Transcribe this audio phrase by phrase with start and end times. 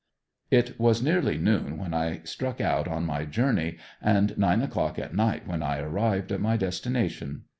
[0.49, 5.13] It was nearly noon when I struck out on my journey and nine o'clock at
[5.13, 7.43] night when I arrived at my destination.